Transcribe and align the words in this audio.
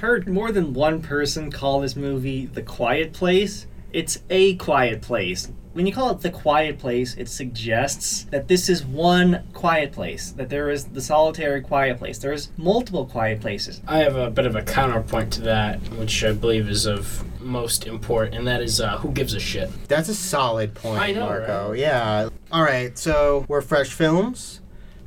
You 0.00 0.06
know, 0.06 0.12
I've 0.14 0.22
heard 0.24 0.28
more 0.28 0.50
than 0.50 0.72
one 0.72 1.02
person 1.02 1.50
call 1.50 1.80
this 1.80 1.94
movie 1.94 2.46
The 2.46 2.62
Quiet 2.62 3.12
Place. 3.12 3.66
It's 3.92 4.22
a 4.30 4.54
quiet 4.56 5.02
place. 5.02 5.52
When 5.74 5.86
you 5.86 5.92
call 5.92 6.10
it 6.10 6.20
The 6.20 6.30
Quiet 6.30 6.78
Place, 6.78 7.14
it 7.16 7.28
suggests 7.28 8.24
that 8.30 8.48
this 8.48 8.70
is 8.70 8.82
one 8.84 9.44
quiet 9.52 9.92
place, 9.92 10.32
that 10.32 10.48
there 10.48 10.70
is 10.70 10.86
the 10.86 11.02
solitary 11.02 11.60
quiet 11.60 11.98
place. 11.98 12.18
There's 12.18 12.50
multiple 12.56 13.04
quiet 13.04 13.40
places. 13.42 13.82
I 13.86 13.98
have 13.98 14.16
a 14.16 14.30
bit 14.30 14.46
of 14.46 14.56
a 14.56 14.62
counterpoint 14.62 15.34
to 15.34 15.42
that, 15.42 15.78
which 15.98 16.24
I 16.24 16.32
believe 16.32 16.68
is 16.68 16.86
of 16.86 17.22
most 17.40 17.86
import, 17.86 18.32
and 18.32 18.46
that 18.46 18.62
is 18.62 18.80
uh, 18.80 18.96
who 18.98 19.10
gives 19.12 19.34
a 19.34 19.40
shit. 19.40 19.70
That's 19.86 20.08
a 20.08 20.14
solid 20.14 20.74
point, 20.74 21.02
I 21.02 21.12
know, 21.12 21.26
Marco. 21.26 21.70
right? 21.70 21.78
Yeah. 21.78 22.30
All 22.50 22.62
right, 22.62 22.98
so 22.98 23.44
we're 23.48 23.60
Fresh 23.60 23.92
Films. 23.92 24.60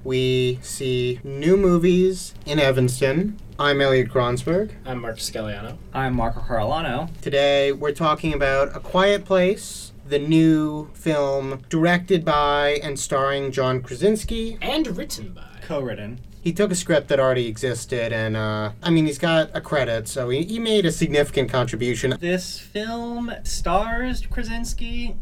We 0.03 0.59
see 0.61 1.21
new 1.23 1.55
movies 1.55 2.33
in 2.45 2.59
Evanston. 2.59 3.39
I'm 3.57 3.79
Elliot 3.79 4.09
Kronsberg. 4.09 4.71
I'm 4.85 4.99
Mark 4.99 5.17
Scaliano. 5.17 5.77
I'm 5.93 6.15
Marco 6.15 6.41
Carolano. 6.41 7.09
Today 7.21 7.71
we're 7.71 7.93
talking 7.93 8.33
about 8.33 8.75
A 8.75 8.81
Quiet 8.81 9.23
Place, 9.23 9.93
the 10.05 10.19
new 10.19 10.89
film 10.93 11.63
directed 11.69 12.25
by 12.25 12.81
and 12.83 12.99
starring 12.99 13.53
John 13.53 13.81
Krasinski. 13.81 14.57
And 14.61 14.97
written 14.97 15.31
by. 15.31 15.47
Co-written. 15.61 16.19
He 16.41 16.51
took 16.51 16.71
a 16.71 16.75
script 16.75 17.07
that 17.07 17.21
already 17.21 17.47
existed, 17.47 18.11
and 18.11 18.35
uh, 18.35 18.73
I 18.83 18.89
mean, 18.89 19.05
he's 19.05 19.17
got 19.17 19.51
a 19.53 19.61
credit, 19.61 20.09
so 20.09 20.27
he, 20.27 20.43
he 20.43 20.59
made 20.59 20.85
a 20.85 20.91
significant 20.91 21.49
contribution. 21.49 22.17
This 22.19 22.59
film 22.59 23.33
stars 23.43 24.25
Krasinski, 24.29 25.15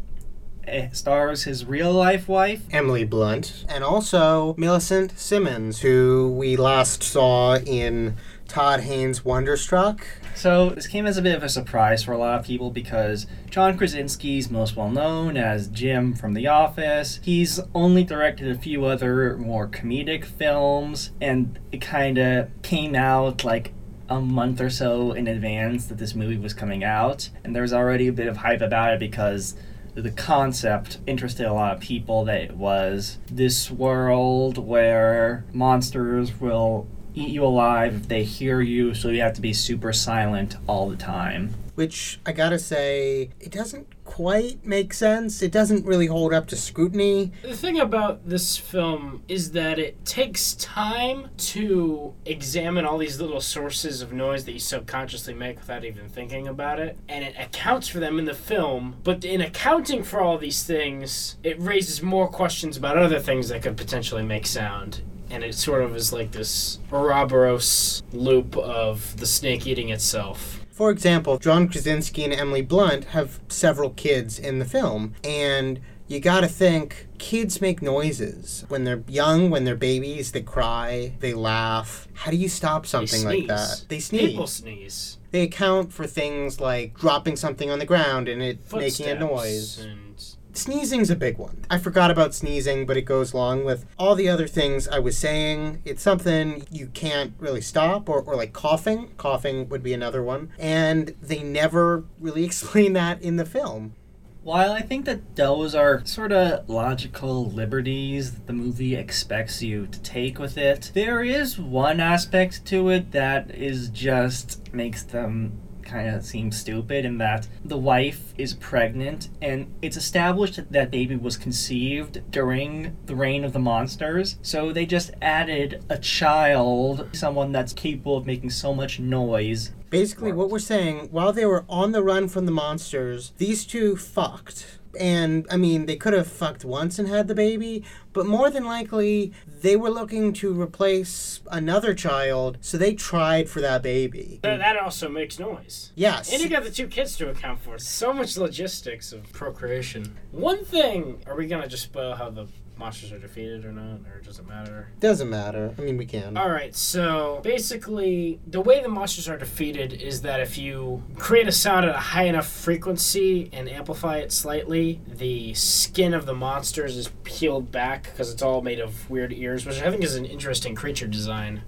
it 0.66 0.96
stars 0.96 1.44
his 1.44 1.64
real 1.64 1.92
life 1.92 2.28
wife, 2.28 2.62
Emily 2.70 3.04
Blunt, 3.04 3.64
and 3.68 3.82
also 3.82 4.54
Millicent 4.56 5.18
Simmonds, 5.18 5.80
who 5.80 6.34
we 6.36 6.56
last 6.56 7.02
saw 7.02 7.56
in 7.56 8.16
Todd 8.48 8.80
Haynes' 8.80 9.24
Wonderstruck. 9.24 10.06
So 10.34 10.70
this 10.70 10.86
came 10.86 11.06
as 11.06 11.16
a 11.16 11.22
bit 11.22 11.34
of 11.34 11.42
a 11.42 11.48
surprise 11.48 12.02
for 12.02 12.12
a 12.12 12.18
lot 12.18 12.40
of 12.40 12.46
people 12.46 12.70
because 12.70 13.26
John 13.48 13.78
Krasinski's 13.78 14.50
most 14.50 14.76
well 14.76 14.90
known 14.90 15.36
as 15.36 15.68
Jim 15.68 16.14
from 16.14 16.34
The 16.34 16.48
Office. 16.48 17.20
He's 17.22 17.60
only 17.74 18.04
directed 18.04 18.50
a 18.50 18.58
few 18.58 18.84
other 18.84 19.36
more 19.36 19.68
comedic 19.68 20.24
films, 20.24 21.12
and 21.20 21.58
it 21.70 21.80
kind 21.80 22.18
of 22.18 22.50
came 22.62 22.94
out 22.94 23.44
like 23.44 23.72
a 24.08 24.20
month 24.20 24.60
or 24.60 24.68
so 24.68 25.12
in 25.12 25.26
advance 25.26 25.86
that 25.86 25.96
this 25.98 26.14
movie 26.14 26.36
was 26.36 26.52
coming 26.52 26.84
out, 26.84 27.30
and 27.44 27.54
there 27.54 27.62
was 27.62 27.72
already 27.72 28.08
a 28.08 28.12
bit 28.12 28.28
of 28.28 28.38
hype 28.38 28.60
about 28.60 28.92
it 28.92 29.00
because 29.00 29.54
the 29.94 30.10
concept 30.10 30.98
interested 31.06 31.46
a 31.46 31.52
lot 31.52 31.74
of 31.74 31.80
people 31.80 32.24
that 32.24 32.40
it 32.40 32.56
was 32.56 33.18
this 33.30 33.70
world 33.70 34.58
where 34.58 35.44
monsters 35.52 36.40
will 36.40 36.86
eat 37.14 37.28
you 37.28 37.44
alive 37.44 37.94
if 37.94 38.08
they 38.08 38.24
hear 38.24 38.60
you, 38.60 38.94
so 38.94 39.08
you 39.08 39.20
have 39.20 39.34
to 39.34 39.42
be 39.42 39.52
super 39.52 39.92
silent 39.92 40.56
all 40.66 40.88
the 40.88 40.96
time. 40.96 41.54
Which 41.82 42.20
I 42.24 42.30
gotta 42.30 42.60
say, 42.60 43.30
it 43.40 43.50
doesn't 43.50 43.88
quite 44.04 44.64
make 44.64 44.94
sense. 44.94 45.42
It 45.42 45.50
doesn't 45.50 45.84
really 45.84 46.06
hold 46.06 46.32
up 46.32 46.46
to 46.46 46.56
scrutiny. 46.56 47.32
The 47.42 47.56
thing 47.56 47.80
about 47.80 48.28
this 48.28 48.56
film 48.56 49.24
is 49.26 49.50
that 49.50 49.80
it 49.80 50.04
takes 50.04 50.54
time 50.54 51.30
to 51.38 52.14
examine 52.24 52.84
all 52.86 52.98
these 52.98 53.20
little 53.20 53.40
sources 53.40 54.00
of 54.00 54.12
noise 54.12 54.44
that 54.44 54.52
you 54.52 54.60
subconsciously 54.60 55.34
make 55.34 55.58
without 55.58 55.84
even 55.84 56.08
thinking 56.08 56.46
about 56.46 56.78
it, 56.78 56.96
and 57.08 57.24
it 57.24 57.34
accounts 57.36 57.88
for 57.88 57.98
them 57.98 58.20
in 58.20 58.26
the 58.26 58.32
film. 58.32 58.98
But 59.02 59.24
in 59.24 59.40
accounting 59.40 60.04
for 60.04 60.20
all 60.20 60.38
these 60.38 60.62
things, 60.62 61.36
it 61.42 61.60
raises 61.60 62.00
more 62.00 62.28
questions 62.28 62.76
about 62.76 62.96
other 62.96 63.18
things 63.18 63.48
that 63.48 63.62
could 63.62 63.76
potentially 63.76 64.22
make 64.22 64.46
sound. 64.46 65.02
And 65.30 65.42
it 65.42 65.56
sort 65.56 65.82
of 65.82 65.96
is 65.96 66.12
like 66.12 66.30
this 66.30 66.78
Ouroboros 66.92 68.04
loop 68.12 68.56
of 68.56 69.16
the 69.16 69.26
snake 69.26 69.66
eating 69.66 69.88
itself. 69.88 70.61
For 70.72 70.90
example, 70.90 71.38
John 71.38 71.68
Krasinski 71.68 72.24
and 72.24 72.32
Emily 72.32 72.62
Blunt 72.62 73.04
have 73.06 73.40
several 73.48 73.90
kids 73.90 74.38
in 74.38 74.58
the 74.58 74.64
film, 74.64 75.14
and 75.22 75.80
you 76.08 76.18
gotta 76.18 76.48
think 76.48 77.08
kids 77.18 77.60
make 77.60 77.82
noises. 77.82 78.64
When 78.68 78.84
they're 78.84 79.04
young, 79.06 79.50
when 79.50 79.64
they're 79.64 79.76
babies, 79.76 80.32
they 80.32 80.40
cry, 80.40 81.12
they 81.20 81.34
laugh. 81.34 82.08
How 82.14 82.30
do 82.30 82.38
you 82.38 82.48
stop 82.48 82.86
something 82.86 83.22
like 83.22 83.46
that? 83.48 83.84
They 83.88 84.00
sneeze. 84.00 84.30
People 84.30 84.46
sneeze. 84.46 85.18
They 85.30 85.42
account 85.42 85.92
for 85.92 86.06
things 86.06 86.58
like 86.58 86.98
dropping 86.98 87.36
something 87.36 87.70
on 87.70 87.78
the 87.78 87.86
ground 87.86 88.28
and 88.28 88.42
it 88.42 88.64
Footsteps 88.64 89.00
making 89.00 89.16
a 89.16 89.20
noise. 89.20 89.78
And 89.78 90.24
Sneezing's 90.54 91.10
a 91.10 91.16
big 91.16 91.38
one. 91.38 91.64
I 91.70 91.78
forgot 91.78 92.10
about 92.10 92.34
sneezing, 92.34 92.84
but 92.84 92.96
it 92.96 93.02
goes 93.02 93.32
along 93.32 93.64
with 93.64 93.86
all 93.98 94.14
the 94.14 94.28
other 94.28 94.46
things 94.46 94.86
I 94.86 94.98
was 94.98 95.16
saying. 95.16 95.80
It's 95.84 96.02
something 96.02 96.66
you 96.70 96.88
can't 96.88 97.32
really 97.38 97.62
stop, 97.62 98.08
or, 98.08 98.20
or 98.20 98.36
like 98.36 98.52
coughing. 98.52 99.12
Coughing 99.16 99.68
would 99.70 99.82
be 99.82 99.94
another 99.94 100.22
one. 100.22 100.52
And 100.58 101.14
they 101.22 101.42
never 101.42 102.04
really 102.20 102.44
explain 102.52 102.92
that 102.92 103.22
in 103.22 103.36
the 103.36 103.46
film. 103.46 103.94
While 104.42 104.72
I 104.72 104.80
think 104.80 105.04
that 105.04 105.36
those 105.36 105.72
are 105.72 106.04
sort 106.04 106.32
of 106.32 106.68
logical 106.68 107.48
liberties 107.48 108.32
that 108.32 108.48
the 108.48 108.52
movie 108.52 108.96
expects 108.96 109.62
you 109.62 109.86
to 109.86 110.00
take 110.00 110.40
with 110.40 110.58
it, 110.58 110.90
there 110.94 111.22
is 111.22 111.60
one 111.60 112.00
aspect 112.00 112.64
to 112.66 112.88
it 112.88 113.12
that 113.12 113.54
is 113.54 113.88
just 113.88 114.74
makes 114.74 115.04
them 115.04 115.60
kind 115.82 116.08
of 116.08 116.24
seems 116.24 116.56
stupid 116.56 117.04
in 117.04 117.18
that 117.18 117.48
the 117.64 117.76
wife 117.76 118.34
is 118.38 118.54
pregnant 118.54 119.28
and 119.40 119.72
it's 119.82 119.96
established 119.96 120.56
that 120.56 120.72
that 120.72 120.90
baby 120.90 121.16
was 121.16 121.36
conceived 121.36 122.22
during 122.30 122.96
the 123.06 123.14
reign 123.14 123.44
of 123.44 123.52
the 123.52 123.58
monsters 123.58 124.38
so 124.42 124.72
they 124.72 124.86
just 124.86 125.10
added 125.20 125.84
a 125.88 125.98
child 125.98 127.08
someone 127.12 127.52
that's 127.52 127.72
capable 127.72 128.16
of 128.16 128.26
making 128.26 128.50
so 128.50 128.74
much 128.74 128.98
noise 128.98 129.72
Basically, 129.92 130.32
what 130.32 130.48
we're 130.48 130.58
saying, 130.58 131.08
while 131.10 131.34
they 131.34 131.44
were 131.44 131.66
on 131.68 131.92
the 131.92 132.02
run 132.02 132.26
from 132.26 132.46
the 132.46 132.50
monsters, 132.50 133.34
these 133.36 133.66
two 133.66 133.94
fucked. 133.94 134.78
And, 134.98 135.46
I 135.50 135.56
mean, 135.56 135.86
they 135.86 135.96
could 135.96 136.12
have 136.12 136.26
fucked 136.26 136.64
once 136.64 136.98
and 136.98 137.08
had 137.08 137.28
the 137.28 137.34
baby, 137.34 137.84
but 138.12 138.26
more 138.26 138.50
than 138.50 138.64
likely, 138.64 139.32
they 139.46 139.74
were 139.74 139.90
looking 139.90 140.32
to 140.34 140.60
replace 140.60 141.40
another 141.50 141.94
child, 141.94 142.58
so 142.60 142.76
they 142.76 142.94
tried 142.94 143.48
for 143.48 143.60
that 143.60 143.82
baby. 143.82 144.40
That, 144.42 144.58
that 144.58 144.76
also 144.76 145.08
makes 145.08 145.38
noise. 145.38 145.92
Yes. 145.94 146.32
And 146.32 146.42
you 146.42 146.48
got 146.48 146.64
the 146.64 146.70
two 146.70 146.88
kids 146.88 147.16
to 147.16 147.30
account 147.30 147.60
for. 147.60 147.78
So 147.78 148.12
much 148.12 148.36
logistics 148.36 149.12
of 149.12 149.32
procreation. 149.32 150.18
One 150.30 150.64
thing, 150.64 151.22
are 151.26 151.36
we 151.36 151.46
gonna 151.46 151.68
just 151.68 151.84
spoil 151.84 152.14
how 152.14 152.30
the 152.30 152.46
monsters 152.82 153.12
are 153.12 153.18
defeated 153.18 153.64
or 153.64 153.70
not, 153.70 154.00
or 154.12 154.20
does 154.24 154.40
it 154.40 154.48
matter? 154.48 154.88
Doesn't 154.98 155.30
matter. 155.30 155.72
I 155.78 155.82
mean, 155.82 155.96
we 155.96 156.04
can. 156.04 156.36
All 156.36 156.50
right, 156.50 156.74
so 156.74 157.40
basically, 157.44 158.40
the 158.44 158.60
way 158.60 158.82
the 158.82 158.88
monsters 158.88 159.28
are 159.28 159.38
defeated 159.38 159.92
is 159.92 160.22
that 160.22 160.40
if 160.40 160.58
you 160.58 161.04
create 161.16 161.46
a 161.46 161.52
sound 161.52 161.86
at 161.86 161.94
a 161.94 161.98
high 161.98 162.24
enough 162.24 162.48
frequency 162.48 163.48
and 163.52 163.68
amplify 163.68 164.16
it 164.16 164.32
slightly, 164.32 165.00
the 165.06 165.54
skin 165.54 166.12
of 166.12 166.26
the 166.26 166.34
monsters 166.34 166.96
is 166.96 167.10
peeled 167.22 167.70
back 167.70 168.02
because 168.04 168.32
it's 168.32 168.42
all 168.42 168.62
made 168.62 168.80
of 168.80 169.08
weird 169.08 169.32
ears, 169.32 169.64
which 169.64 169.80
I 169.80 169.88
think 169.88 170.02
is 170.02 170.16
an 170.16 170.24
interesting 170.24 170.74
creature 170.74 171.06
design 171.06 171.62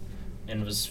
and 0.48 0.64
was 0.64 0.91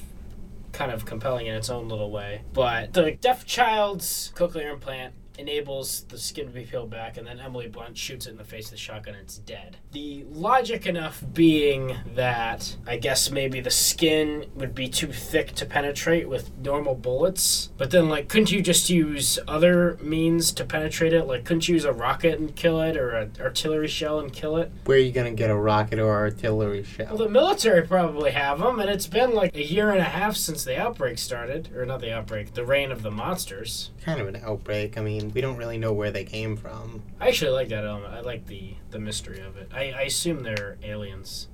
kind 0.71 0.91
of 0.91 1.05
compelling 1.05 1.47
in 1.47 1.53
its 1.53 1.69
own 1.69 1.89
little 1.89 2.09
way. 2.09 2.43
But 2.53 2.93
the 2.93 3.11
deaf 3.11 3.45
child's 3.45 4.31
cochlear 4.35 4.71
implant 4.71 5.15
enables 5.37 6.03
the 6.09 6.17
skin 6.17 6.47
to 6.47 6.51
be 6.51 6.63
peeled 6.63 6.89
back, 6.89 7.17
and 7.17 7.25
then 7.25 7.39
Emily 7.39 7.67
Blunt 7.67 7.97
shoots 7.97 8.27
it 8.27 8.31
in 8.31 8.37
the 8.37 8.43
face 8.43 8.71
with 8.71 8.79
a 8.79 8.81
shotgun 8.81 9.15
and 9.15 9.23
it's 9.23 9.37
dead. 9.37 9.77
The 9.91 10.25
logic 10.31 10.85
enough 10.85 11.23
being 11.33 11.95
that 12.15 12.75
I 12.87 12.97
guess 12.97 13.31
maybe 13.31 13.59
the 13.59 13.71
skin 13.71 14.45
would 14.55 14.75
be 14.75 14.87
too 14.87 15.11
thick 15.11 15.53
to 15.55 15.65
penetrate 15.65 16.27
with 16.29 16.55
normal 16.57 16.95
bullets, 16.95 17.71
but 17.77 17.91
then, 17.91 18.09
like, 18.09 18.27
couldn't 18.27 18.51
you 18.51 18.61
just 18.61 18.89
use 18.89 19.39
other 19.47 19.97
means 20.01 20.51
to 20.53 20.65
penetrate 20.65 21.13
it? 21.13 21.25
Like, 21.25 21.45
couldn't 21.45 21.67
you 21.67 21.75
use 21.75 21.85
a 21.85 21.93
rocket 21.93 22.39
and 22.39 22.55
kill 22.55 22.81
it, 22.81 22.97
or 22.97 23.11
an 23.11 23.33
artillery 23.39 23.87
shell 23.87 24.19
and 24.19 24.31
kill 24.31 24.57
it? 24.57 24.71
Where 24.85 24.97
are 24.97 25.01
you 25.01 25.11
going 25.11 25.33
to 25.33 25.37
get 25.37 25.49
a 25.49 25.55
rocket 25.55 25.99
or 25.99 26.11
artillery 26.11 26.83
shell? 26.83 27.07
Well, 27.07 27.17
the 27.17 27.29
military 27.29 27.85
probably 27.87 28.31
have 28.31 28.59
them, 28.59 28.79
and 28.79 28.89
it's 28.89 29.07
been 29.07 29.33
like 29.33 29.55
a 29.55 29.63
year 29.63 29.89
and 29.89 29.99
a 29.99 30.03
half 30.03 30.35
since 30.35 30.63
the 30.63 30.79
outbreak 30.79 31.17
started, 31.17 31.69
or 31.75 31.85
not 31.85 32.01
the 32.01 32.11
outbreak, 32.11 32.53
the 32.53 32.65
reign 32.65 32.91
of 32.91 33.03
the 33.03 33.11
monsters. 33.11 33.91
Kind 34.03 34.19
of 34.19 34.27
an 34.27 34.41
outbreak. 34.43 34.97
I 34.97 35.01
mean, 35.01 35.22
we 35.31 35.41
don't 35.41 35.57
really 35.57 35.77
know 35.77 35.93
where 35.93 36.11
they 36.11 36.23
came 36.23 36.55
from. 36.55 37.03
I 37.19 37.27
actually 37.29 37.51
like 37.51 37.69
that 37.69 37.85
element. 37.85 38.13
I 38.13 38.21
like 38.21 38.47
the 38.47 38.75
the 38.91 38.99
mystery 38.99 39.39
of 39.39 39.57
it. 39.57 39.69
I, 39.73 39.91
I 39.91 40.01
assume 40.03 40.43
they're 40.43 40.77
aliens. 40.83 41.47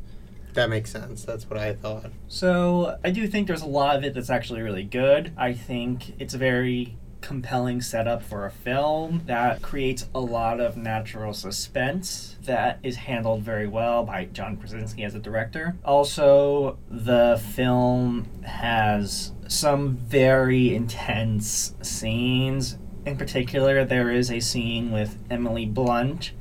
That 0.54 0.70
makes 0.70 0.92
sense. 0.92 1.24
That's 1.24 1.50
what 1.50 1.60
I 1.60 1.74
thought. 1.74 2.12
So 2.28 2.98
I 3.04 3.12
do 3.12 3.28
think 3.28 3.48
there's 3.48 3.62
a 3.62 3.68
lot 3.68 3.96
of 3.96 4.04
it 4.04 4.14
that's 4.14 4.30
actually 4.30 4.62
really 4.62 4.84
good. 4.84 5.32
I 5.38 5.54
think 5.54 6.20
it's 6.20 6.34
a 6.34 6.38
very 6.38 6.98
compelling 7.22 7.82
setup 7.82 8.24
for 8.24 8.46
a 8.46 8.52
film 8.52 9.22
that 9.26 9.62
creates 9.62 10.08
a 10.16 10.20
lot 10.20 10.60
of 10.60 10.78
natural 10.78 11.34
suspense 11.34 12.38
that 12.44 12.80
is 12.82 12.96
handled 12.96 13.44
very 13.44 13.68
well 13.68 14.04
by 14.04 14.26
John 14.26 14.58
Krasinski 14.58 15.04
as 15.04 15.16
a 15.16 15.20
director. 15.20 15.76
Also, 15.84 16.78
the 16.90 17.42
film 17.54 18.28
has 18.44 19.34
some 19.48 19.98
very 19.98 20.74
intense 20.74 21.76
scenes. 21.82 22.78
In 23.06 23.18
particular, 23.18 23.86
there 23.86 24.12
is 24.12 24.30
a 24.30 24.40
scene 24.40 24.92
with 24.92 25.18
Emily 25.30 25.66
Blunt 25.66 26.32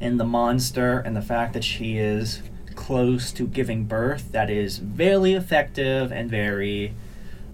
and 0.00 0.18
the 0.18 0.24
monster 0.24 0.98
and 0.98 1.16
the 1.16 1.22
fact 1.22 1.52
that 1.52 1.64
she 1.64 1.98
is 1.98 2.42
close 2.74 3.32
to 3.32 3.46
giving 3.46 3.84
birth 3.84 4.32
that 4.32 4.50
is 4.50 4.78
very 4.78 5.34
effective 5.34 6.10
and 6.10 6.30
very 6.30 6.94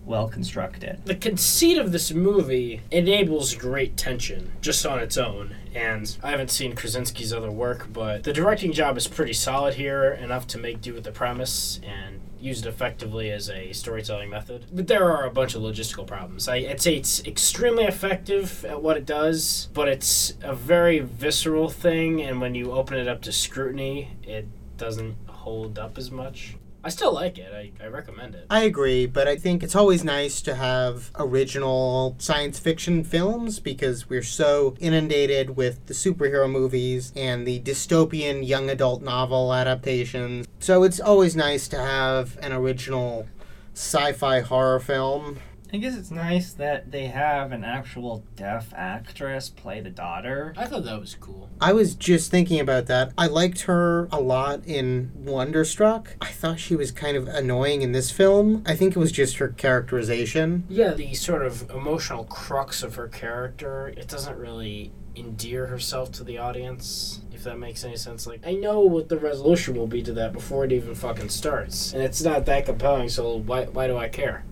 well 0.05 0.29
constructed. 0.29 1.01
The 1.05 1.17
conceit 1.17 1.79
of 1.79 1.91
this 1.91 2.13
movie 2.13 2.81
enables 2.93 3.55
great 3.55 3.97
tension 3.97 4.53
just 4.61 4.87
on 4.87 5.01
its 5.01 5.17
own. 5.17 5.57
And 5.75 6.17
I 6.23 6.31
haven't 6.31 6.51
seen 6.51 6.75
Krasinski's 6.75 7.33
other 7.33 7.51
work, 7.51 7.93
but 7.93 8.23
the 8.23 8.33
directing 8.33 8.73
job 8.73 8.97
is 8.97 9.09
pretty 9.09 9.33
solid 9.33 9.75
here, 9.75 10.13
enough 10.13 10.47
to 10.49 10.59
make 10.59 10.81
do 10.81 10.95
with 10.95 11.05
the 11.05 11.11
premise 11.11 11.81
and 11.83 12.21
use 12.47 12.61
it 12.61 12.67
effectively 12.67 13.31
as 13.31 13.51
a 13.51 13.73
storytelling 13.73 14.31
method. 14.31 14.67
But 14.73 14.87
there 14.87 15.11
are 15.11 15.27
a 15.27 15.31
bunch 15.31 15.55
of 15.55 15.63
logistical 15.63 16.07
problems. 16.07 16.49
I, 16.49 16.61
would 16.63 16.81
say 16.81 16.97
it's 16.97 17.25
extremely 17.25 17.85
effective 17.85 18.65
at 18.65 18.83
what 18.83 18.97
it 18.97 19.05
does, 19.05 19.69
but 19.75 19.89
it's 19.89 20.35
a 20.43 20.55
very 20.55 21.01
visceral 21.01 21.69
thing, 21.69 22.23
and 22.23 22.41
when 22.41 22.55
you 22.55 22.73
open 22.73 22.99
it 22.99 23.09
up 23.09 23.23
to 23.23 23.33
scrutiny, 23.33 24.13
it 24.23 24.47
doesn't 24.77 25.17
hold 25.27 25.79
up 25.79 25.99
as 25.99 26.11
much. 26.11 26.57
I 26.87 26.89
still 26.89 27.13
like 27.13 27.37
it. 27.37 27.53
I, 27.53 27.85
I 27.85 27.89
recommend 27.89 28.37
it. 28.37 28.47
I 28.49 28.63
agree, 28.63 29.07
but 29.07 29.27
I 29.27 29.35
think 29.35 29.65
it's 29.65 29.75
always 29.75 30.05
nice 30.05 30.41
to 30.43 30.55
have 30.55 31.11
original 31.17 32.15
science 32.21 32.61
fiction 32.61 33.03
films 33.03 33.59
because 33.59 34.09
we're 34.09 34.23
so 34.23 34.77
inundated 34.79 35.57
with 35.57 35.85
the 35.87 35.95
superhero 35.95 36.49
movies 36.49 37.13
and 37.17 37.45
the 37.45 37.59
dystopian 37.59 38.47
young 38.47 38.71
adult 38.71 39.03
novel 39.03 39.53
adaptations. 39.53 40.47
So 40.61 40.85
it's 40.85 41.01
always 41.01 41.35
nice 41.35 41.67
to 41.69 41.77
have 41.77 42.39
an 42.41 42.53
original 42.53 43.27
sci 43.75 44.13
fi 44.13 44.39
horror 44.39 44.79
film 44.79 45.41
I 45.73 45.79
guess 45.79 45.97
it's 45.97 46.11
nice 46.11 46.53
that 46.55 46.93
they 46.93 47.07
have 47.07 47.53
an 47.53 47.65
actual 47.65 48.25
deaf 48.37 48.73
actress 48.75 49.49
play 49.49 49.81
the 49.81 49.91
daughter. 49.91 50.55
I 50.57 50.67
thought 50.67 50.85
that 50.85 51.01
was 51.01 51.17
cool. 51.17 51.51
I 51.61 51.73
was 51.73 51.95
just 51.95 52.31
thinking 52.31 52.61
about 52.61 52.87
that. 52.87 53.13
I 53.19 53.27
liked 53.27 53.63
her 53.63 54.09
a 54.13 54.21
lot 54.21 54.65
in 54.65 55.11
Wonderstruck. 55.15 56.17
I 56.21 56.31
thought 56.31 56.61
she 56.61 56.77
was 56.77 56.93
kind 56.93 57.17
of 57.17 57.27
annoying 57.27 57.83
in 57.83 57.93
this 57.93 58.11
film. 58.11 58.63
I 58.65 58.77
think 58.77 58.95
it 58.95 58.99
was 58.99 59.13
just 59.13 59.39
her 59.39 59.49
characterization. 59.49 60.65
Yeah, 60.69 60.93
the 60.93 61.15
sort 61.15 61.45
of 61.45 61.69
emotional 61.71 62.25
crux 62.25 62.83
of 62.83 62.95
her 62.95 63.09
character, 63.09 63.89
it 63.89 64.09
doesn't 64.09 64.39
really 64.39 64.93
endear 65.17 65.67
herself 65.67 66.13
to 66.13 66.25
the 66.25 66.39
audience, 66.39 67.23
if 67.33 67.43
that 67.45 67.59
makes 67.59 67.85
any 67.85 67.97
sense. 67.97 68.27
Like, 68.27 68.47
I 68.47 68.53
know 68.53 68.81
what 68.81 69.09
the 69.09 69.19
resolution 69.19 69.75
will 69.75 69.87
be 69.87 70.03
to 70.03 70.13
that 70.13 70.33
before 70.33 70.65
it 70.65 70.73
even 70.73 70.95
fucking 70.95 71.31
starts. 71.31 71.93
And 71.93 72.03
it's 72.03 72.23
not 72.23 72.47
that 72.47 72.67
compelling, 72.67 73.09
so 73.09 73.39
why, 73.39 73.65
why 73.65 73.87
do 73.87 73.97
I 73.97 74.09
care? 74.09 74.45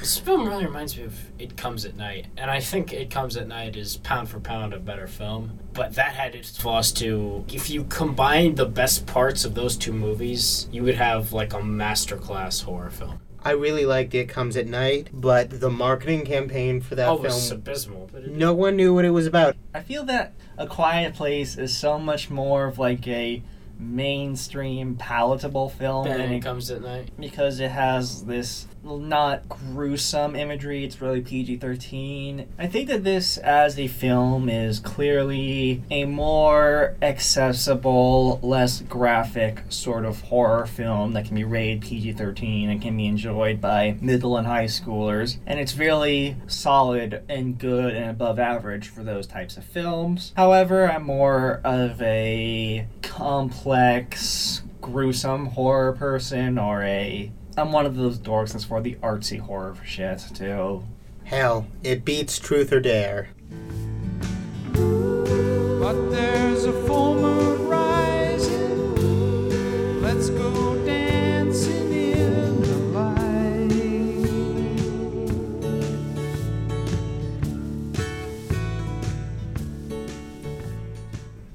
This 0.00 0.18
film 0.18 0.48
really 0.48 0.64
reminds 0.64 0.96
me 0.96 1.04
of 1.04 1.18
It 1.38 1.56
Comes 1.56 1.84
at 1.84 1.96
Night, 1.96 2.26
and 2.36 2.50
I 2.50 2.60
think 2.60 2.92
It 2.92 3.10
Comes 3.10 3.36
at 3.36 3.46
Night 3.46 3.76
is 3.76 3.96
pound 3.98 4.28
for 4.28 4.40
pound 4.40 4.74
a 4.74 4.78
better 4.78 5.06
film. 5.06 5.58
But 5.72 5.94
that 5.94 6.12
had 6.14 6.34
its 6.34 6.56
flaws 6.56 6.92
too. 6.92 7.44
If 7.52 7.70
you 7.70 7.84
combine 7.84 8.56
the 8.56 8.66
best 8.66 9.06
parts 9.06 9.44
of 9.44 9.54
those 9.54 9.76
two 9.76 9.92
movies, 9.92 10.68
you 10.72 10.82
would 10.82 10.96
have 10.96 11.32
like 11.32 11.52
a 11.52 11.58
masterclass 11.58 12.64
horror 12.64 12.90
film. 12.90 13.20
I 13.44 13.52
really 13.52 13.84
liked 13.84 14.14
It 14.14 14.28
Comes 14.28 14.56
at 14.56 14.66
Night, 14.66 15.08
but 15.12 15.60
the 15.60 15.70
marketing 15.70 16.24
campaign 16.24 16.80
for 16.80 16.94
that 16.94 17.08
oh, 17.08 17.16
film 17.16 17.24
was 17.24 17.50
abysmal. 17.50 18.08
But 18.12 18.24
it, 18.24 18.30
no 18.30 18.54
one 18.54 18.76
knew 18.76 18.94
what 18.94 19.04
it 19.04 19.10
was 19.10 19.26
about. 19.26 19.56
I 19.74 19.80
feel 19.80 20.04
that 20.04 20.34
A 20.56 20.66
Quiet 20.66 21.14
Place 21.14 21.56
is 21.58 21.76
so 21.76 21.98
much 21.98 22.30
more 22.30 22.66
of 22.66 22.78
like 22.78 23.06
a 23.08 23.42
mainstream 23.78 24.94
palatable 24.94 25.68
film 25.70 26.04
then 26.04 26.18
than 26.18 26.32
It 26.32 26.40
Comes 26.40 26.70
at 26.70 26.82
Night. 26.82 27.10
because 27.18 27.58
it 27.58 27.72
has 27.72 28.24
this 28.24 28.68
not 28.84 29.48
gruesome 29.48 30.34
imagery. 30.36 30.84
It's 30.84 31.00
really 31.00 31.20
PG 31.20 31.58
13. 31.58 32.48
I 32.58 32.66
think 32.66 32.88
that 32.88 33.04
this, 33.04 33.36
as 33.38 33.78
a 33.78 33.88
film, 33.88 34.48
is 34.48 34.80
clearly 34.80 35.82
a 35.90 36.04
more 36.04 36.96
accessible, 37.02 38.40
less 38.42 38.80
graphic 38.82 39.62
sort 39.68 40.04
of 40.04 40.20
horror 40.22 40.66
film 40.66 41.12
that 41.12 41.26
can 41.26 41.34
be 41.34 41.44
rated 41.44 41.82
PG 41.82 42.12
13 42.14 42.70
and 42.70 42.82
can 42.82 42.96
be 42.96 43.06
enjoyed 43.06 43.60
by 43.60 43.96
middle 44.00 44.36
and 44.36 44.46
high 44.46 44.66
schoolers. 44.66 45.38
And 45.46 45.60
it's 45.60 45.76
really 45.76 46.36
solid 46.46 47.22
and 47.28 47.58
good 47.58 47.94
and 47.94 48.10
above 48.10 48.38
average 48.38 48.88
for 48.88 49.02
those 49.02 49.26
types 49.26 49.56
of 49.56 49.64
films. 49.64 50.32
However, 50.36 50.90
I'm 50.90 51.04
more 51.04 51.60
of 51.64 52.00
a 52.02 52.86
complex, 53.02 54.62
gruesome 54.80 55.46
horror 55.46 55.92
person 55.92 56.58
or 56.58 56.82
a 56.82 57.30
I'm 57.56 57.70
one 57.70 57.84
of 57.84 57.96
those 57.96 58.18
dorks 58.18 58.52
that's 58.52 58.64
for 58.64 58.80
the 58.80 58.94
artsy 59.02 59.38
horror 59.38 59.76
shit 59.84 60.24
too. 60.34 60.84
Hell, 61.24 61.66
it 61.84 62.04
beats 62.04 62.38
Truth 62.38 62.72
or 62.72 62.80
Dare. 62.80 63.28
But 64.72 66.10
there's 66.10 66.64
a 66.64 66.72
full 66.86 67.14
moon 67.14 67.68
rising. 67.68 68.94
Let's 70.00 70.30
go 70.30 70.82
dancing 70.86 71.92
in 71.92 72.62
the 72.62 72.76
light. 72.94 73.18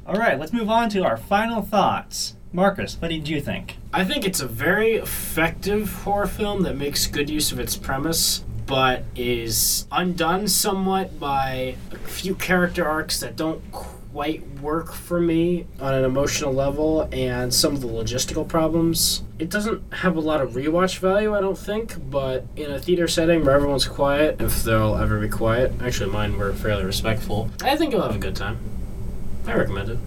All 0.05 0.15
right, 0.15 0.39
let's 0.39 0.53
move 0.53 0.69
on 0.69 0.89
to 0.89 1.03
our 1.03 1.17
final 1.17 1.63
thoughts. 1.63 2.35
Marcus, 2.53 3.01
what 3.01 3.07
did 3.09 3.27
you 3.27 3.41
think? 3.41 3.76
I 3.93 4.03
think 4.03 4.25
it's 4.25 4.41
a 4.41 4.47
very 4.47 4.95
effective 4.95 5.91
horror 6.03 6.27
film 6.27 6.63
that 6.63 6.75
makes 6.75 7.07
good 7.07 7.29
use 7.29 7.51
of 7.51 7.59
its 7.59 7.75
premise, 7.75 8.43
but 8.65 9.03
is 9.15 9.87
undone 9.91 10.47
somewhat 10.47 11.19
by 11.19 11.75
a 11.91 11.97
few 11.99 12.35
character 12.35 12.85
arcs 12.85 13.19
that 13.21 13.37
don't 13.37 13.61
quite 13.71 14.45
work 14.61 14.91
for 14.91 15.21
me 15.21 15.65
on 15.79 15.93
an 15.93 16.03
emotional 16.03 16.53
level 16.53 17.07
and 17.13 17.53
some 17.53 17.75
of 17.75 17.81
the 17.81 17.87
logistical 17.87 18.45
problems. 18.47 19.23
It 19.39 19.49
doesn't 19.49 19.93
have 19.93 20.17
a 20.17 20.19
lot 20.19 20.41
of 20.41 20.51
rewatch 20.51 20.97
value, 20.97 21.33
I 21.33 21.39
don't 21.39 21.57
think, 21.57 21.95
but 22.09 22.45
in 22.55 22.71
a 22.71 22.79
theater 22.79 23.07
setting 23.07 23.45
where 23.45 23.55
everyone's 23.55 23.87
quiet, 23.87 24.41
if 24.41 24.63
they'll 24.63 24.95
ever 24.95 25.19
be 25.19 25.29
quiet, 25.29 25.71
actually 25.81 26.11
mine 26.11 26.37
were 26.37 26.51
fairly 26.51 26.83
respectful, 26.83 27.49
I 27.63 27.77
think 27.77 27.93
you'll 27.93 28.01
have 28.01 28.15
a 28.15 28.19
good 28.19 28.35
time. 28.35 28.59
I 29.45 29.53
recommend 29.53 29.89
it. 29.89 29.99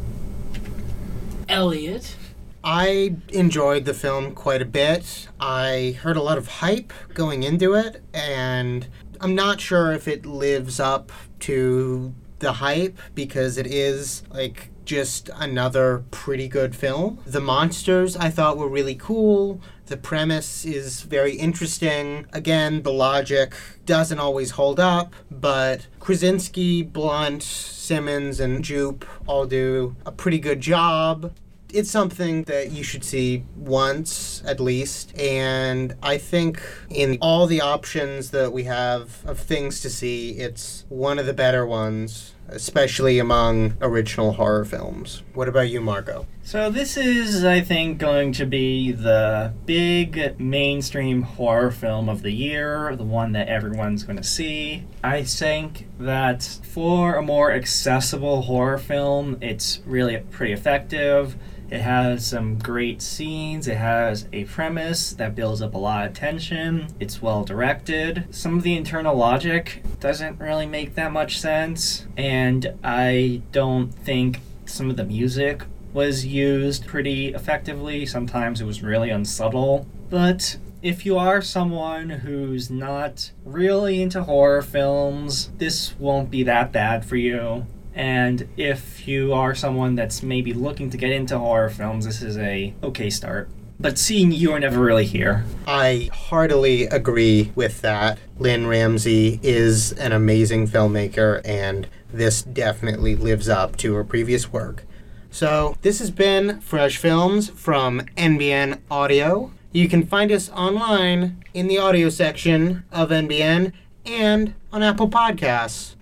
Elliot. 1.48 2.16
I 2.62 3.16
enjoyed 3.30 3.86
the 3.86 3.94
film 3.94 4.34
quite 4.34 4.60
a 4.60 4.66
bit. 4.66 5.28
I 5.40 5.96
heard 6.02 6.16
a 6.16 6.22
lot 6.22 6.36
of 6.36 6.48
hype 6.48 6.92
going 7.14 7.42
into 7.42 7.74
it, 7.74 8.02
and 8.12 8.86
I'm 9.20 9.34
not 9.34 9.60
sure 9.60 9.92
if 9.92 10.06
it 10.06 10.26
lives 10.26 10.78
up 10.78 11.10
to 11.40 12.14
the 12.40 12.54
hype 12.54 12.98
because 13.14 13.56
it 13.56 13.66
is 13.66 14.22
like 14.30 14.70
just 14.84 15.30
another 15.36 16.04
pretty 16.10 16.48
good 16.48 16.76
film. 16.76 17.20
The 17.24 17.40
monsters 17.40 18.16
I 18.16 18.28
thought 18.28 18.58
were 18.58 18.68
really 18.68 18.94
cool. 18.94 19.60
The 19.86 19.96
premise 19.96 20.64
is 20.64 21.02
very 21.02 21.36
interesting. 21.36 22.26
Again, 22.32 22.82
the 22.82 22.92
logic 22.92 23.54
doesn't 23.86 24.18
always 24.18 24.52
hold 24.52 24.78
up, 24.78 25.14
but 25.30 25.86
Krasinski, 25.98 26.82
Blunt, 26.82 27.42
Simmonds, 27.42 28.38
and 28.38 28.62
Jupe 28.62 29.06
all 29.26 29.46
do 29.46 29.96
a 30.04 30.12
pretty 30.12 30.38
good 30.38 30.60
job 30.60 31.32
it's 31.74 31.90
something 31.90 32.44
that 32.44 32.72
you 32.72 32.82
should 32.82 33.04
see 33.04 33.44
once 33.56 34.42
at 34.46 34.60
least. 34.60 35.18
And 35.18 35.94
I 36.02 36.18
think 36.18 36.62
in 36.90 37.18
all 37.20 37.46
the 37.46 37.60
options 37.60 38.30
that 38.30 38.52
we 38.52 38.64
have 38.64 39.24
of 39.26 39.38
things 39.38 39.80
to 39.82 39.90
see, 39.90 40.32
it's 40.32 40.84
one 40.88 41.18
of 41.18 41.26
the 41.26 41.34
better 41.34 41.66
ones, 41.66 42.34
especially 42.48 43.18
among 43.18 43.76
original 43.80 44.32
horror 44.32 44.64
films. 44.64 45.22
What 45.34 45.48
about 45.48 45.68
you, 45.68 45.80
Marco? 45.80 46.26
So, 46.42 46.68
this 46.68 46.96
is, 46.96 47.44
I 47.44 47.60
think, 47.60 47.98
going 47.98 48.32
to 48.32 48.44
be 48.44 48.90
the 48.90 49.52
big 49.66 50.40
mainstream 50.40 51.22
horror 51.22 51.70
film 51.70 52.08
of 52.08 52.22
the 52.22 52.32
year, 52.32 52.96
the 52.96 53.04
one 53.04 53.32
that 53.32 53.46
everyone's 53.46 54.02
going 54.02 54.16
to 54.16 54.24
see. 54.24 54.84
I 55.04 55.22
think 55.22 55.86
that 56.00 56.42
for 56.42 57.14
a 57.14 57.22
more 57.22 57.52
accessible 57.52 58.42
horror 58.42 58.78
film, 58.78 59.38
it's 59.40 59.80
really 59.86 60.16
pretty 60.16 60.52
effective. 60.52 61.36
It 61.70 61.80
has 61.80 62.26
some 62.26 62.58
great 62.58 63.00
scenes. 63.00 63.68
It 63.68 63.76
has 63.76 64.26
a 64.32 64.44
premise 64.44 65.12
that 65.12 65.36
builds 65.36 65.62
up 65.62 65.74
a 65.74 65.78
lot 65.78 66.06
of 66.06 66.14
tension. 66.14 66.88
It's 66.98 67.22
well 67.22 67.44
directed. 67.44 68.26
Some 68.30 68.56
of 68.56 68.64
the 68.64 68.76
internal 68.76 69.14
logic 69.14 69.82
doesn't 70.00 70.40
really 70.40 70.66
make 70.66 70.96
that 70.96 71.12
much 71.12 71.38
sense. 71.38 72.06
And 72.16 72.74
I 72.82 73.42
don't 73.52 73.94
think 73.94 74.40
some 74.64 74.90
of 74.90 74.96
the 74.96 75.04
music 75.04 75.62
was 75.92 76.26
used 76.26 76.86
pretty 76.86 77.28
effectively. 77.28 78.04
Sometimes 78.04 78.60
it 78.60 78.64
was 78.64 78.82
really 78.82 79.10
unsubtle. 79.10 79.86
But 80.08 80.56
if 80.82 81.04
you 81.06 81.18
are 81.18 81.42
someone 81.42 82.10
who's 82.10 82.70
not 82.70 83.30
really 83.44 84.02
into 84.02 84.24
horror 84.24 84.62
films, 84.62 85.50
this 85.58 85.94
won't 85.98 86.30
be 86.30 86.42
that 86.44 86.72
bad 86.72 87.04
for 87.04 87.16
you. 87.16 87.66
And 87.94 88.48
if 88.56 89.06
you 89.08 89.32
are 89.32 89.54
someone 89.54 89.94
that's 89.94 90.22
maybe 90.22 90.52
looking 90.52 90.90
to 90.90 90.96
get 90.96 91.10
into 91.10 91.38
horror 91.38 91.70
films, 91.70 92.06
this 92.06 92.22
is 92.22 92.38
a 92.38 92.74
okay 92.82 93.10
start. 93.10 93.48
But 93.80 93.98
seeing 93.98 94.30
you 94.30 94.52
are 94.52 94.60
never 94.60 94.78
really 94.78 95.06
here. 95.06 95.44
I 95.66 96.10
heartily 96.12 96.84
agree 96.84 97.50
with 97.54 97.80
that. 97.80 98.18
Lynn 98.38 98.66
Ramsay 98.66 99.40
is 99.42 99.92
an 99.92 100.12
amazing 100.12 100.68
filmmaker, 100.68 101.40
and 101.46 101.88
this 102.12 102.42
definitely 102.42 103.16
lives 103.16 103.48
up 103.48 103.76
to 103.78 103.94
her 103.94 104.04
previous 104.04 104.52
work. 104.52 104.84
So, 105.30 105.76
this 105.80 105.98
has 106.00 106.10
been 106.10 106.60
Fresh 106.60 106.98
Films 106.98 107.48
from 107.50 108.00
NBN 108.16 108.80
Audio. 108.90 109.52
You 109.72 109.88
can 109.88 110.04
find 110.04 110.30
us 110.30 110.50
online 110.50 111.42
in 111.54 111.68
the 111.68 111.78
audio 111.78 112.10
section 112.10 112.84
of 112.92 113.10
NBN 113.10 113.72
and 114.04 114.54
on 114.72 114.82
Apple 114.82 115.08
Podcasts. 115.08 115.94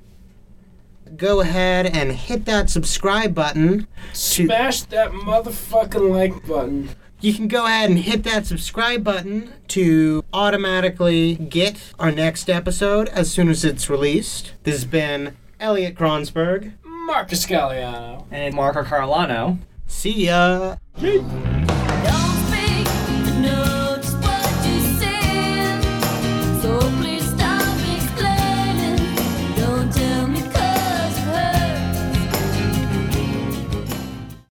Go 1.16 1.40
ahead 1.40 1.86
and 1.86 2.12
hit 2.12 2.44
that 2.44 2.70
subscribe 2.70 3.34
button. 3.34 3.86
Smash 4.12 4.82
that 4.82 5.10
motherfucking 5.10 6.10
like 6.10 6.46
button. 6.46 6.90
You 7.20 7.34
can 7.34 7.48
go 7.48 7.66
ahead 7.66 7.90
and 7.90 7.98
hit 7.98 8.22
that 8.24 8.46
subscribe 8.46 9.02
button 9.02 9.52
to 9.68 10.24
automatically 10.32 11.34
get 11.34 11.92
our 11.98 12.12
next 12.12 12.48
episode 12.48 13.08
as 13.08 13.30
soon 13.30 13.48
as 13.48 13.64
it's 13.64 13.90
released. 13.90 14.52
This 14.62 14.76
has 14.76 14.84
been 14.84 15.36
Elliot 15.58 15.96
Kronsberg. 15.96 16.74
Marcus 16.84 17.44
Galliano. 17.46 18.26
And 18.30 18.54
Marco 18.54 18.84
Carolano. 18.84 19.58
See 19.86 20.26
ya. 20.26 20.76
Don't 21.00 21.57